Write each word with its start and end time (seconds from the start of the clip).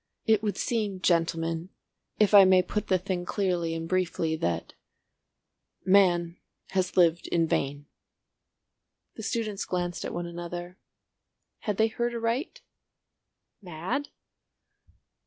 It 0.25 0.41
would 0.41 0.57
seem, 0.57 0.99
gentlemen, 0.99 1.69
if 2.19 2.33
I 2.33 2.43
may 2.43 2.63
put 2.63 2.87
the 2.87 2.97
thing 2.97 3.23
clearly 3.23 3.75
and 3.75 3.87
briefly, 3.87 4.35
that—Man 4.35 6.37
has 6.71 6.97
lived 6.97 7.27
in 7.27 7.45
vain." 7.45 7.85
The 9.13 9.21
students 9.21 9.63
glanced 9.63 10.03
at 10.03 10.11
one 10.11 10.25
another. 10.25 10.79
Had 11.59 11.77
they 11.77 11.87
heard 11.89 12.15
aright? 12.15 12.61
Mad? 13.61 14.09